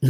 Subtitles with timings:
[0.00, 0.08] 欢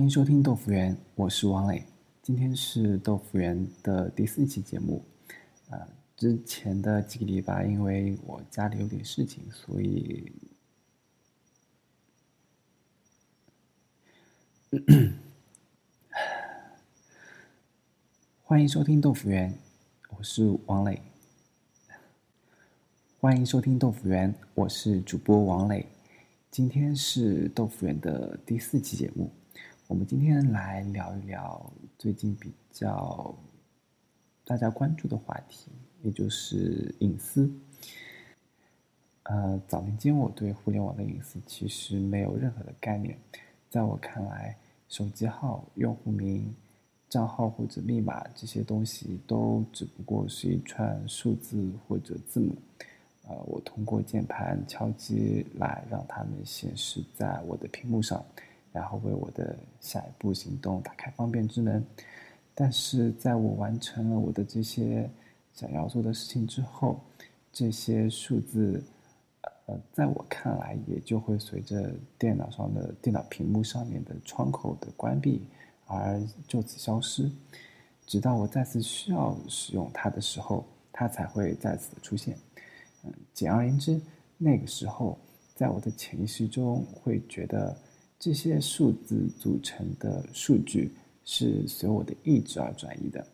[0.00, 1.99] 迎收听豆腐园，我是王磊。
[2.30, 5.04] 今天是豆腐园的第四期节目。
[5.68, 5.84] 呃，
[6.16, 10.30] 之前的几个礼拜，因为我家里有点事情，所以
[18.44, 19.52] 欢迎收听豆腐园，
[20.16, 21.02] 我是王磊。
[23.18, 25.84] 欢迎收听豆腐园，我是主播王磊。
[26.48, 29.28] 今天是豆腐园的第四期节目。
[29.90, 33.34] 我们今天来聊一聊最近比较
[34.44, 35.68] 大家关注的话题，
[36.04, 37.50] 也就是隐私。
[39.24, 43.18] 呃，早年间我对互联网的隐私其实没有任何的概念，
[43.68, 44.56] 在我看来，
[44.88, 46.54] 手机号、用户名、
[47.08, 52.54] 账号或者密码这些东西都只不过是一串数字或者字母，
[53.26, 58.24] 呃，我通过键盘敲击来让它们显示在我的屏幕上。
[58.72, 61.84] 然后为我的下一步行动打开方便之门，
[62.54, 65.10] 但是在我完成了我的这些
[65.52, 67.00] 想要做的事情之后，
[67.52, 68.80] 这些数字，
[69.66, 75.42] 呃，在我看来也就会随着电脑上的电脑屏幕上面的窗口的关闭
[75.86, 77.28] 而就此消失，
[78.06, 82.36] 直到我再次需要使用它的时候，它才会再次的出现。
[83.02, 84.00] 嗯，简而言之，
[84.38, 85.18] 那个时候，
[85.56, 87.76] 在我的潜意识中会觉得。
[88.20, 90.92] 这些数字组成的数据
[91.24, 93.26] 是随我的意志而转移的。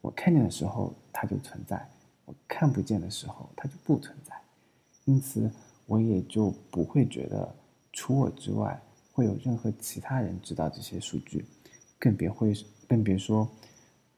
[0.00, 1.76] 我看见的时候，它就存在；
[2.24, 4.34] 我看不见的时候，它就不存在。
[5.04, 5.50] 因此，
[5.84, 7.54] 我也就不会觉得
[7.92, 8.80] 除我之外
[9.12, 11.44] 会有任何其他人知道这些数据，
[11.98, 12.54] 更别会
[12.88, 13.46] 更别说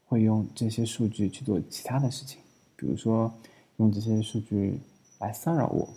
[0.06, 2.41] 会用这些数据去做其他的事情，
[2.77, 3.34] 比如说
[3.78, 4.78] 用这些数据
[5.19, 5.88] 来骚扰我。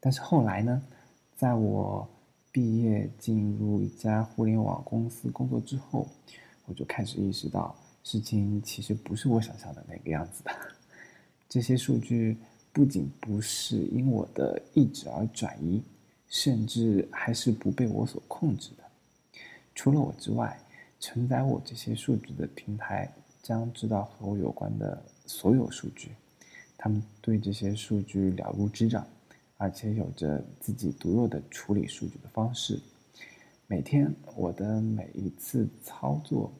[0.00, 0.82] 但是后来呢，
[1.34, 2.06] 在我
[2.58, 6.08] 毕业进入一家互联网公司工作之后，
[6.66, 10.50] 我就开始意识到，事情其实不是我想象的那个样子的。
[11.48, 12.36] 这些数据
[12.72, 15.80] 不仅不是因我的意志而转移，
[16.26, 18.82] 甚至还是不被我所控制的。
[19.72, 20.58] 除了我之外，
[20.98, 23.08] 承载我这些数据的平台
[23.40, 26.10] 将知道和我有关的所有数据，
[26.76, 29.06] 他们对这些数据了如指掌。
[29.58, 32.80] 而且有着自己独有的处理数据的方式。
[33.66, 36.50] 每天我的每一次操作，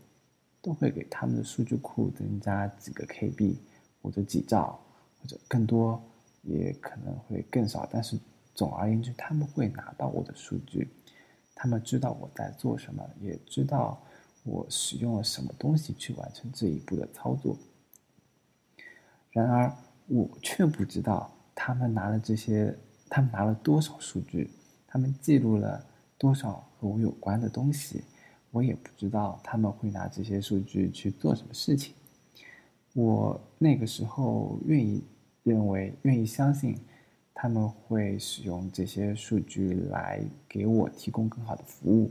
[0.60, 3.56] 都会给他们的数据库增加几个 KB，
[4.02, 4.78] 或者几兆，
[5.18, 6.02] 或者更多，
[6.42, 7.88] 也可能会更少。
[7.90, 8.18] 但是
[8.52, 10.88] 总而言之，他们会拿到我的数据，
[11.54, 14.02] 他们知道我在做什么，也知道
[14.42, 17.56] 我使用了什么东西去完成这一步的操作。
[19.30, 19.72] 然而，
[20.08, 22.76] 我却不知道他们拿了这些。
[23.08, 24.50] 他们拿了多少数据？
[24.86, 25.84] 他们记录了
[26.16, 28.02] 多少和我有关的东西？
[28.50, 31.94] 我也不知道他们会拿这些数据去做什么事情。
[32.94, 35.04] 我那个时候愿意
[35.42, 36.74] 认为、愿意相信，
[37.34, 42.10] 他们会使用这些数据来给我提供更好的服务，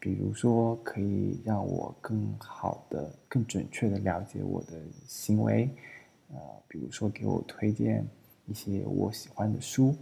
[0.00, 5.68] 比如说可以让我更好的、更准确的了解我的行为，
[6.32, 8.04] 呃，比如说给我推荐
[8.46, 9.94] 一些我喜欢的书。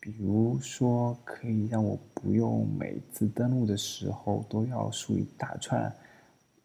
[0.00, 5.94] 比如说，可以让我不用每次登录的时候都要输一大串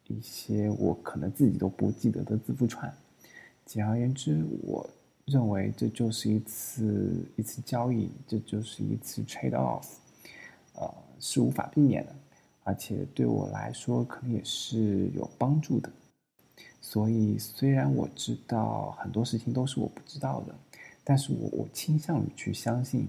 [0.07, 2.91] 一些我可能自己都不记得的字符串。
[3.65, 4.89] 简而言之，我
[5.25, 9.85] 认为这就是一次一次交易，这就是一次 trade off，
[10.75, 12.15] 呃，是无法避免的，
[12.63, 15.91] 而且对我来说可能也是有帮助的。
[16.79, 20.55] 所以，虽然我知道很多事情都是我不知道的，
[21.03, 23.05] 但是我我倾向于去相信。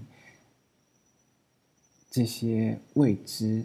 [2.17, 3.63] 这些未知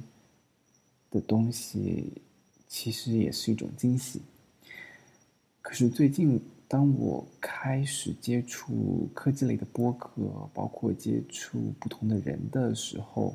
[1.11, 2.21] 的东西，
[2.69, 4.21] 其实也是一种惊喜。
[5.63, 6.39] 可是最近，
[6.69, 10.11] 当我开始接触科技类的播客，
[10.53, 13.35] 包括接触不同的人的时候，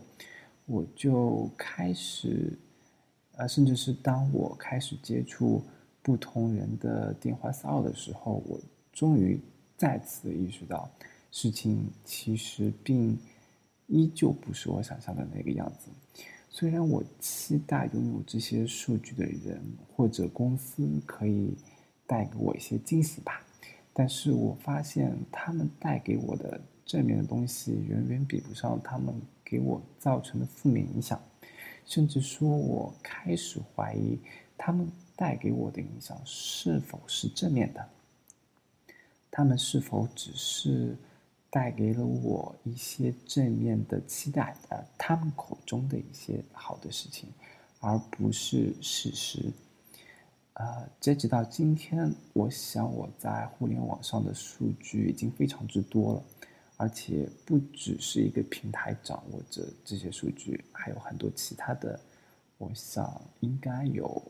[0.67, 2.55] 我就开始，
[3.37, 5.63] 啊，甚至是当我开始接触
[6.03, 8.61] 不同人的电话骚扰的时候，我
[8.93, 9.39] 终于
[9.75, 10.87] 再次意识到，
[11.31, 13.17] 事情其实并。
[13.87, 15.89] 依旧不是我想象的那个样子，
[16.49, 19.61] 虽然我期待拥有这些数据的人
[19.95, 21.55] 或者公司可以
[22.05, 23.41] 带给我一些惊喜吧，
[23.93, 29.13] 但是我发现他们带给我的正面的东西远远比不上他们
[29.43, 31.17] 给我造成的负面影响，
[31.85, 34.19] 甚至说我开始怀疑
[34.57, 37.87] 他们带给我的影响是否是正面的，
[39.31, 40.97] 他们是否只是。
[41.49, 47.29] 带给了我一些正面的期待，呃，他们口中的一些好的事情，
[47.79, 49.51] 而不是事实。
[50.53, 56.23] 呃，截止到今天，我想我在互联网上的数据已经非常之多了，
[56.77, 61.99] 而且不只是一个平台掌握着这些数据，还有很多其他的，
[62.57, 64.21] 我想应该有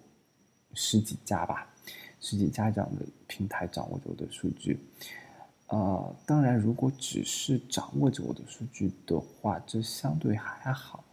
[0.74, 1.74] 十几家吧，
[2.20, 4.78] 十几家这样的平台掌握着我的数据。
[5.68, 11.04] 呃，当然，如果只是掌握着我的数据的话，这相对还好。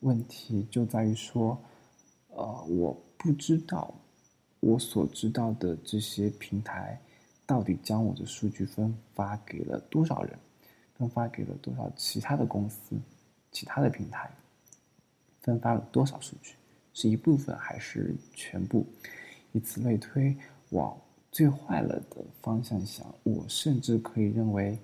[0.00, 1.60] 问题就在于说，
[2.28, 3.92] 呃，我不知道
[4.60, 7.00] 我所知道的这些平台
[7.44, 10.38] 到底将我的数据分发给了多少人，
[10.94, 12.96] 分发给了多少其他的公司、
[13.50, 14.30] 其他的平台，
[15.40, 16.54] 分发了多少数据，
[16.94, 18.86] 是一部分还是全部？
[19.50, 20.36] 以此类推，
[20.70, 20.96] 往。
[21.38, 24.76] 最坏了的方向想，我甚至可以认为，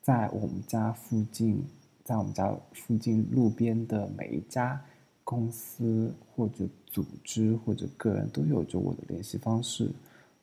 [0.00, 1.60] 在我们家附近，
[2.04, 4.80] 在我们家附近路边的每一家
[5.24, 9.90] 公司或者组织或者个人，都有着我的联系方式，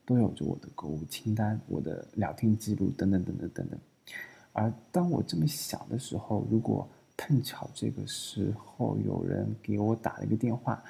[0.06, 3.80] 都有着我的购物清单、我的聊天记录等等等等等等。
[4.52, 6.86] 而当我这么想的时候，如果
[7.16, 10.84] 碰巧这个时候有人给我打了一个电话。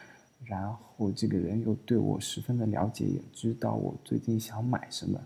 [0.45, 5.19] 然后这个人又对我十分的了解，也知道我最近想买什么。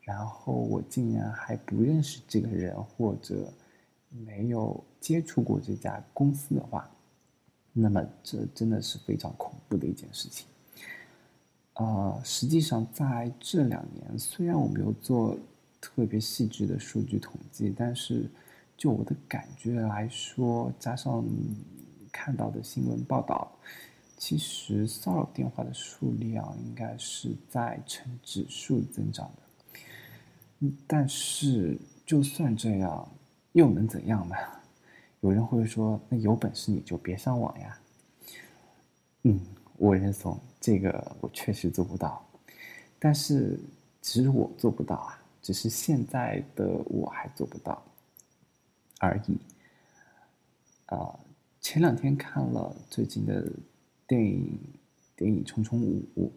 [0.00, 3.52] 然后我竟然还不认识这个人，或者
[4.08, 6.88] 没有接触过这家公司的话，
[7.72, 10.46] 那么这真的是非常恐怖的一件事情。
[11.74, 15.36] 呃，实际上在这两年，虽然我没有做
[15.80, 18.30] 特别细致的数据统计，但是
[18.76, 21.24] 就我的感觉来说，加上
[22.12, 23.50] 看到的新闻报道。
[24.18, 33.06] 其实骚扰电话的数量应该是在呈指数增长的，但是就算这样，
[33.52, 34.34] 又能怎样呢？
[35.20, 37.78] 有人会说，那有本事你就别上网呀。
[39.24, 39.38] 嗯，
[39.76, 42.26] 我认怂，这个我确实做不到，
[42.98, 43.60] 但是
[44.00, 47.82] 其实我做不到啊，只是现在的我还做不到
[48.98, 49.38] 而已。
[50.86, 51.20] 啊，
[51.60, 53.46] 前两天看了最近的。
[54.06, 54.58] 电影
[55.16, 55.78] 电影《匆匆
[56.14, 56.30] 五》，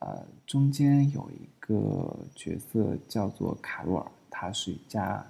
[0.00, 5.24] 呃，中间有一个角色叫做卡罗尔，他是一家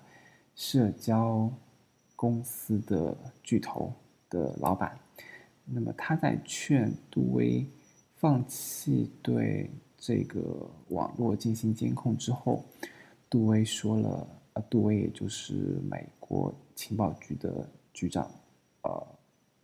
[0.55, 1.53] 社交
[2.17, 3.93] 公司的巨头
[4.31, 4.99] 的老板。
[5.67, 7.67] 那么他在劝杜威
[8.17, 12.65] 放弃对这个网络进行监控之后，
[13.29, 15.53] 杜威说了，呃，杜威也就是
[15.91, 18.31] 美国情报局的局长，
[18.83, 19.18] 呃。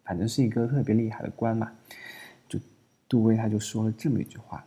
[0.05, 1.73] 反正是一个特别厉害的官嘛，
[2.47, 2.61] 就
[3.09, 4.63] 杜威他就说了这么一句话，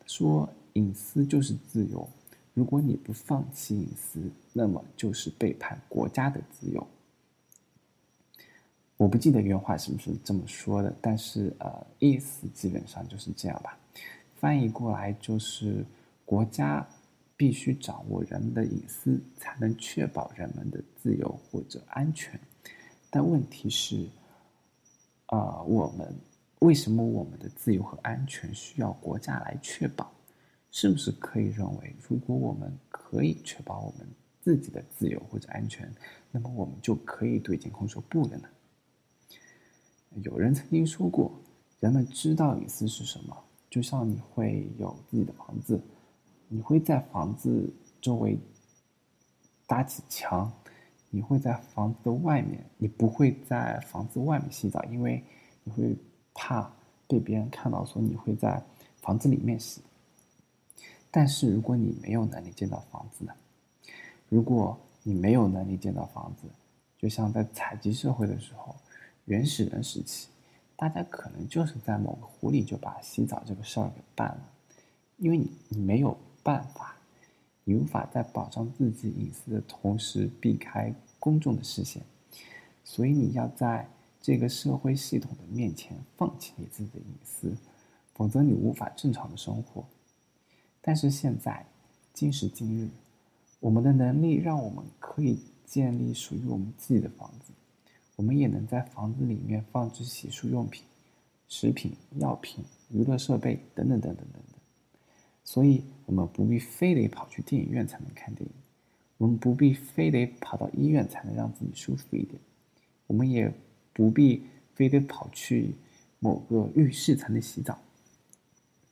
[0.00, 2.08] 他说隐私就是自由，
[2.52, 4.20] 如果你不放弃隐私，
[4.52, 6.84] 那么就是背叛国家的自由。
[8.96, 13.78] 我不记得原话是不是这么说的，但是呃，意思基本上就是这样吧。
[14.34, 15.84] 翻译过来就是
[16.24, 16.84] 国家
[17.36, 22.40] 必须掌握人们的隐私，才能确保人们的自由或者安全。
[23.08, 24.08] 但问题是。
[25.32, 26.14] 啊，我们
[26.58, 30.12] 为什么我们的自由和安全需要国家来确保？
[30.70, 34.06] 是不是可以认为，如果我们可以确保我们
[34.42, 35.90] 自己的自由或者安全，
[36.30, 38.48] 那么我们就可以对监控说不了呢？
[40.22, 41.32] 有人曾经说过，
[41.80, 43.34] 人们知道隐私是什么，
[43.70, 45.80] 就像你会有自己的房子，
[46.48, 47.72] 你会在房子
[48.02, 48.38] 周围
[49.66, 50.52] 搭起墙。
[51.14, 55.22] 你会在房子的外面，你不会在房子外面洗澡，因为
[55.62, 55.94] 你会
[56.32, 56.72] 怕
[57.06, 58.62] 被别人看到，说你会在
[59.02, 59.82] 房子里面洗。
[61.10, 63.34] 但是如果你没有能力建造房子呢？
[64.30, 66.48] 如果你没有能力建造房子，
[66.96, 68.74] 就像在采集社会的时候，
[69.26, 70.28] 原始人时期，
[70.76, 74.48] 大家可能就是在某个湖里就把洗澡这个事儿给办了，
[75.18, 76.96] 因为你你没有办法。
[77.64, 82.02] 你无法在保障自己隐私的同时避开公众的视线，
[82.82, 83.88] 所以你要在
[84.20, 87.56] 这个社会系统的面前放弃你自己的隐私，
[88.14, 89.84] 否则你无法正常的生活。
[90.80, 91.64] 但是现在，
[92.12, 92.88] 今时今日，
[93.60, 97.52] 我们的能力让我们可以建立属于我们自己的房子，
[98.16, 100.84] 我们也能在房子里面放置洗漱用品、
[101.46, 104.61] 食品、药品、娱乐设备等等等等等等。
[105.44, 108.54] 所以，我们不必非得跑去电影院才能看电影，
[109.18, 112.40] 我们不必非得跑到医院才能让自己舒服一点，
[113.06, 113.52] 我们也
[113.92, 115.74] 不必非得跑去
[116.20, 117.78] 某个浴室才能洗澡。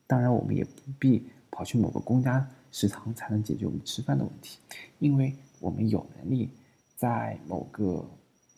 [0.07, 4.59] 当然，我们也不必跑去某个公家食堂才能解决我们吃饭的问题，
[4.99, 6.51] 因为我们有能力
[6.97, 8.05] 在某个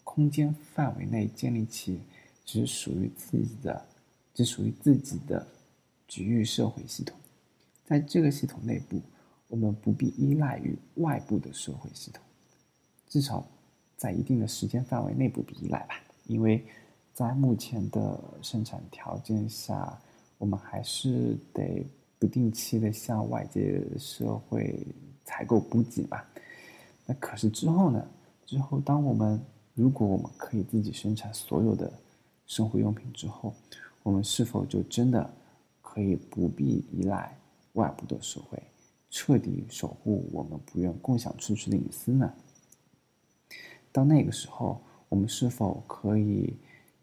[0.03, 2.01] 空间范围内建立起
[2.45, 3.87] 只属于自己的、
[4.35, 5.47] 只属于自己的
[6.09, 7.17] 局域社会系统。
[7.85, 9.01] 在这个系统内部，
[9.49, 12.23] 我们不必依赖于外部的社会系统，
[13.09, 13.47] 至少
[13.97, 15.95] 在一定的时间范围内不必依赖吧。
[16.27, 16.65] 因为
[17.13, 19.99] 在目前的生产条件下，
[20.39, 21.87] 我们还是得
[22.19, 24.87] 不定期的向外界社会
[25.25, 26.27] 采购补给吧。
[27.05, 28.07] 那可是之后呢？
[28.47, 29.41] 之后，当我们
[29.75, 31.91] 如果我们可以自己生产所有的
[32.47, 33.55] 生活用品之后，
[34.03, 35.35] 我们是否就真的
[35.81, 37.35] 可以不必依赖？
[37.75, 38.63] 外部的社会，
[39.11, 42.33] 彻底守护我们不愿共享出去的隐私呢？
[43.91, 46.57] 到那个时候，我们是否可以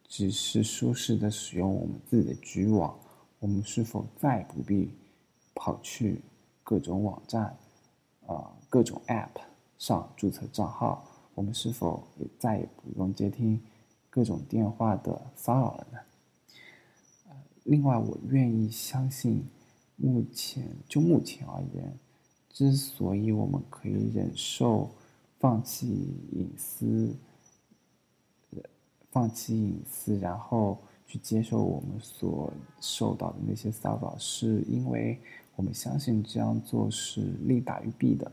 [0.07, 2.97] 只是舒适的使用我们自己的局域网？
[3.39, 4.91] 我们是否再不必
[5.55, 6.21] 跑去
[6.63, 7.55] 各种网站、
[8.25, 9.41] 啊各种 App
[9.77, 11.05] 上注册账号？
[11.33, 13.59] 我们是否也再也不用接听
[14.09, 15.99] 各种电话的骚扰了呢？
[17.63, 19.43] 另外，我愿意相信。
[20.01, 21.99] 目前就目前而言，
[22.49, 24.89] 之所以我们可以忍受
[25.39, 25.87] 放弃
[26.31, 27.13] 隐私，
[29.11, 35.19] 放弃隐私，然后去接受我们所受到的那些骚扰，是因为
[35.55, 38.31] 我们相信这样做是利大于弊的。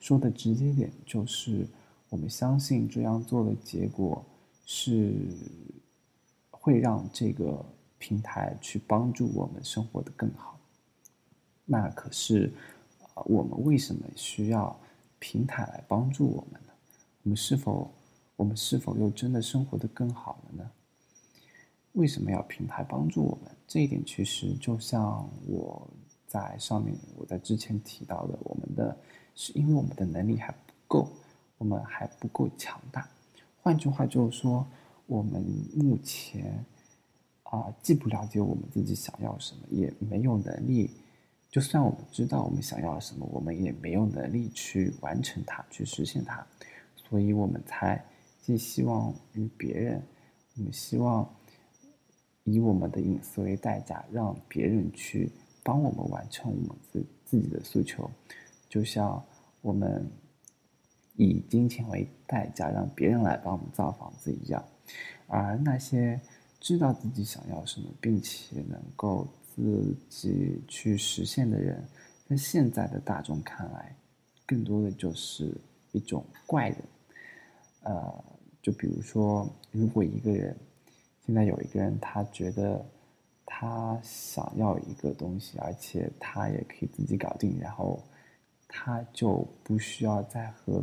[0.00, 1.66] 说的直接点，就是
[2.08, 4.24] 我们相信这样做的结果
[4.64, 5.14] 是
[6.50, 7.64] 会让这个
[7.98, 10.51] 平台去帮助我们生活的更好。
[11.64, 12.52] 那可是，
[13.26, 14.78] 我们为什么需要
[15.18, 16.72] 平台来帮助我们呢？
[17.22, 17.90] 我们是否，
[18.36, 20.70] 我们是否又真的生活的更好了呢？
[21.92, 23.50] 为什么要平台帮助我们？
[23.68, 25.88] 这一点其实就像我
[26.26, 28.96] 在上面，我在之前提到的，我们的
[29.34, 31.08] 是因为我们的能力还不够，
[31.58, 33.08] 我们还不够强大。
[33.62, 34.66] 换句话就是说，
[35.06, 35.40] 我们
[35.74, 36.64] 目前
[37.44, 40.90] 啊，既不了解我们自己想要什么，也没有能力。
[41.52, 46.46] 就算我们知道我们想要什么，我们也没有能力去完成它，去实现它，
[46.96, 48.02] 所以我们才
[48.40, 50.02] 寄希望于别人。
[50.56, 51.28] 我们希望
[52.44, 55.30] 以我们的隐私为代价，让别人去
[55.62, 58.10] 帮我们完成我们自自己的诉求，
[58.70, 59.22] 就像
[59.60, 60.10] 我们
[61.16, 64.64] 以金钱为代价，让别人来帮我们造房子一样。
[65.26, 66.18] 而那些
[66.58, 69.28] 知道自己想要什么，并且能够。
[69.54, 71.84] 自己去实现的人，
[72.28, 73.94] 在现在的大众看来，
[74.46, 75.54] 更多的就是
[75.92, 76.78] 一种怪人。
[77.82, 78.24] 呃，
[78.62, 80.56] 就比如说，如果一个人
[81.26, 82.84] 现在有一个人，他觉得
[83.44, 88.02] 他想要一个东西，而且他也可以自己搞定，然后
[88.66, 90.82] 他就不需要再和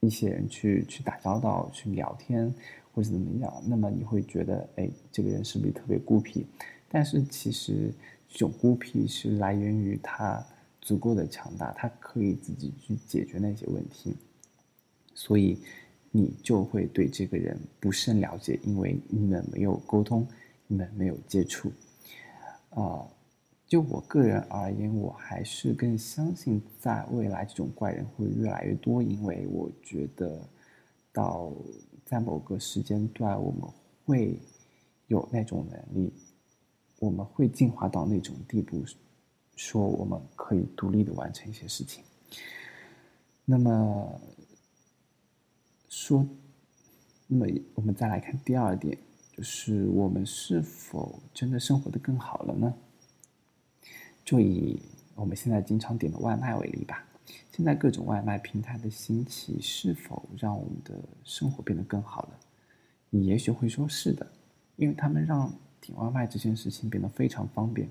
[0.00, 2.52] 一些人去去打交道、去聊天
[2.92, 6.46] 或者怎么样，那么你会觉得，哎，这个人是不是特别孤僻？
[6.88, 7.92] 但是其实，
[8.28, 10.44] 这种孤僻是来源于他
[10.80, 14.16] 足够的强大，他可以自己去解决那些问题。
[15.14, 15.58] 所以，
[16.10, 20.26] 你就会对这个人不甚了解，因为你们没有沟通，
[20.66, 21.70] 你们没有接触。
[22.70, 23.06] 啊，
[23.66, 30.40] 就我个人而言，我还是更相信，在未来这种怪人会越来越多，因为我觉得，
[31.12, 31.52] 到
[32.06, 33.68] 在某个时间段，我们
[34.06, 34.38] 会
[35.08, 36.12] 有那种能力。
[37.00, 38.84] 我们会进化到那种地步，
[39.54, 42.02] 说我们可以独立的完成一些事情。
[43.44, 44.20] 那么
[45.88, 46.26] 说，
[47.28, 48.98] 那么我们再来看第二点，
[49.36, 52.74] 就是我们是否真的生活的更好了呢？
[54.24, 54.82] 就以
[55.14, 57.04] 我们现在经常点的外卖为例吧。
[57.52, 62.40] 现在各种外卖平台的兴起，是否让我们的生活变得更好了？
[63.10, 64.26] 你也许会说是的，
[64.74, 65.52] 因为他们让。
[65.80, 67.88] 点外卖这件事情变得非常方便，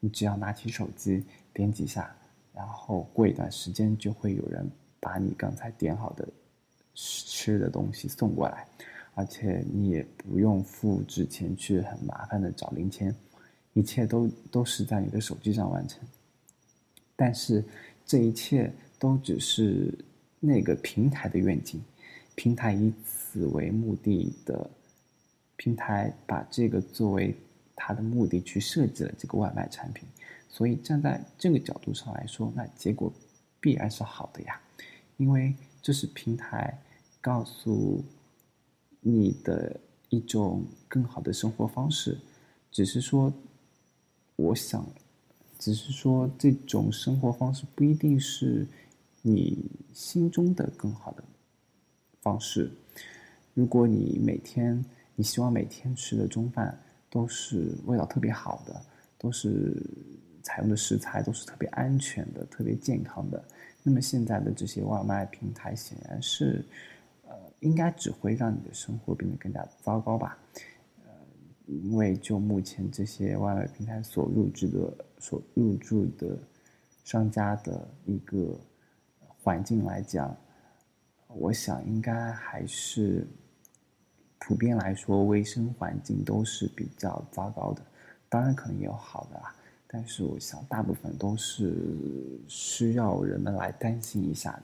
[0.00, 2.14] 你只要拿起手机点几下，
[2.54, 4.68] 然后过一段时间就会有人
[5.00, 6.28] 把你刚才点好的
[6.94, 8.66] 吃的东西送过来，
[9.14, 13.14] 而且你也不用付之前去很麻烦的找零钱，
[13.72, 16.00] 一切都都是在你的手机上完成。
[17.14, 17.64] 但是
[18.06, 19.92] 这一切都只是
[20.40, 21.82] 那个平台的愿景，
[22.34, 24.70] 平台以此为目的的
[25.58, 27.36] 平台，把这个作为
[27.74, 30.08] 它的目的去设计了这个外卖产品，
[30.48, 33.12] 所以站在这个角度上来说，那结果
[33.60, 34.60] 必然是好的呀，
[35.16, 36.80] 因为这是平台
[37.20, 38.04] 告诉
[39.00, 39.78] 你的
[40.10, 42.16] 一种更好的生活方式，
[42.70, 43.32] 只是说，
[44.36, 44.86] 我想，
[45.58, 48.64] 只是说这种生活方式不一定是
[49.22, 49.58] 你
[49.92, 51.24] 心中的更好的。
[52.20, 52.70] 方式，
[53.54, 54.84] 如果你每天
[55.18, 56.78] 你希望每天吃的中饭
[57.10, 58.80] 都是味道特别好的，
[59.18, 59.74] 都是
[60.44, 63.44] 采用的食材都是特别安全的、特别健康的，
[63.82, 66.64] 那么现在的这些外卖平台显然是，
[67.26, 70.38] 呃，应该只会让你的生活变得更加糟糕吧？
[71.04, 71.10] 呃，
[71.66, 76.38] 因为就目前这些外卖平台所入驻的、所入驻的
[77.02, 78.56] 商家的一个
[79.42, 80.32] 环境来讲。
[81.30, 83.26] 我想应该还是
[84.38, 87.82] 普遍来说，卫生环境都是比较糟糕的。
[88.28, 89.54] 当然，可能也有好的啦，
[89.86, 91.74] 但是我想大部分都是
[92.46, 94.62] 需要人们来担心一下的。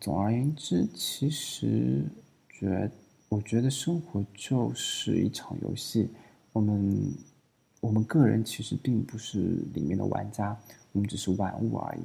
[0.00, 2.04] 总而言之，其实
[2.50, 2.90] 觉
[3.28, 6.10] 我觉得生活就是一场游戏，
[6.52, 7.12] 我们
[7.80, 9.38] 我们个人其实并不是
[9.74, 10.56] 里面的玩家，
[10.92, 12.02] 我们只是玩物而已。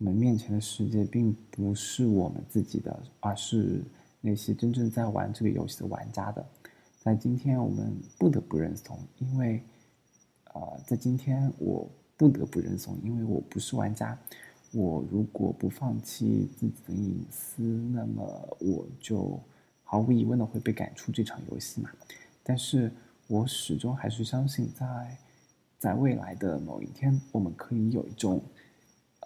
[0.00, 3.84] 我们面前的世界并不是我们自己的，而是
[4.22, 6.42] 那些真正在玩这个游戏的玩家的。
[7.00, 9.62] 在今天，我们不得不认怂，因为，
[10.54, 14.18] 呃，在今天我不得不认怂，因为我不是玩家。
[14.72, 19.38] 我如果不放弃自己的隐私，那么我就
[19.84, 21.90] 毫无疑问的会被赶出这场游戏嘛。
[22.42, 22.90] 但是
[23.26, 25.18] 我始终还是相信，在
[25.78, 28.42] 在未来的某一天，我们可以有一种。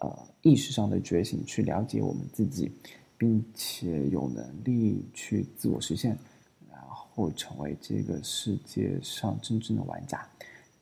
[0.00, 2.72] 呃，意识上的觉醒，去了解我们自己，
[3.16, 6.18] 并且有能力去自我实现，
[6.70, 10.28] 然后成为这个世界上真正的玩家。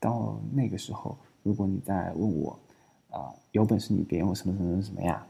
[0.00, 2.59] 到那个时候，如果你再问我，
[3.10, 5.25] 啊，有本事你别用什么什么什么呀，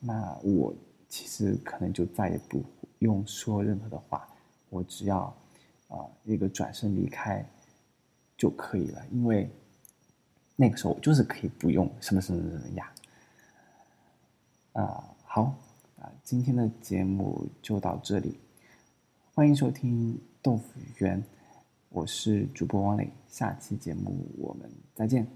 [0.00, 0.74] 那我
[1.08, 2.64] 其实可能就再也不
[2.98, 4.26] 用说任何的话，
[4.70, 5.32] 我只要
[5.88, 7.46] 啊一个转身离开
[8.36, 9.48] 就可以了，因为
[10.56, 12.90] 那个时候我就是可以不用什么什么什么呀。
[14.76, 15.54] 啊，好，
[15.98, 18.38] 啊，今天的节目就到这里，
[19.32, 20.64] 欢迎收听豆腐
[20.98, 21.24] 园，
[21.88, 25.26] 我是主播王磊，下期节目我们再见。